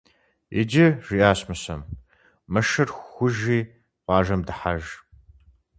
Иджы,- 0.59 0.87
жиӀащ 1.05 1.39
Мыщэм,- 1.47 1.81
мы 2.51 2.61
шыр 2.69 2.89
хужи 3.11 3.59
къуажэм 4.03 4.41
дыхьэж. 4.47 4.85